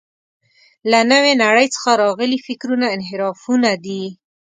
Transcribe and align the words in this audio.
له 0.91 0.99
نوې 1.11 1.33
نړۍ 1.43 1.67
څخه 1.75 1.89
راغلي 2.03 2.39
فکرونه 2.47 2.87
انحرافونه 2.95 3.71
دي. 3.85 4.03